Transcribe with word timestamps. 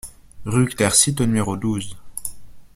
Rue 0.45 0.65
Clair 0.65 0.95
Site 0.95 1.21
au 1.21 1.27
numéro 1.27 1.55
douze 1.57 1.95